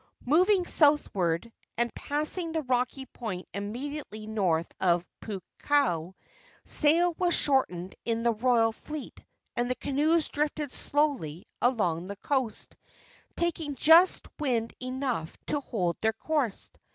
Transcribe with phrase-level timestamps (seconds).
[0.25, 6.15] Moving southward, and passing the rocky point immediately north of Puako,
[6.65, 9.23] sail was shortened in the royal fleet,
[9.55, 12.75] and the canoes drifted slowly along the coast,
[13.37, 16.71] taking just wind enough to hold their course.